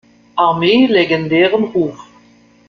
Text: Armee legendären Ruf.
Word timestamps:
Armee 0.35 0.87
legendären 0.87 1.65
Ruf. 1.65 1.99